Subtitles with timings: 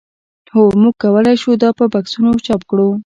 [0.53, 2.87] هو موږ کولی شو دا په بکسونو چاپ کړو